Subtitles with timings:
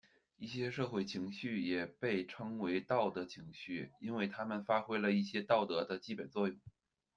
[0.39, 6.59] 一些社会情绪也被称为道德情绪，因为他们发挥了一些道德的基本作用。